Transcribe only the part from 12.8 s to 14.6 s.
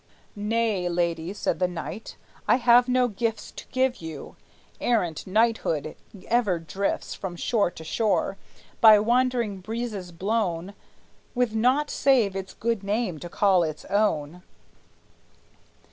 name to call its own.